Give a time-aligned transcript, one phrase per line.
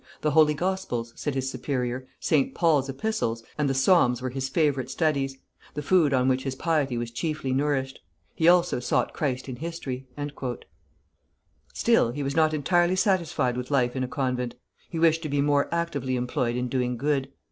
[0.21, 4.89] "The Holy Gospels," said his superior, "Saint Paul's Epistles, and the Psalms were his favorite
[4.89, 5.37] studies,
[5.75, 7.99] the food on which his piety was chiefly nourished.
[8.33, 10.07] He also sought Christ in history."
[11.73, 14.55] Still, he was not entirely satisfied with life in a convent;
[14.89, 17.31] he wished to be more actively employed in doing good.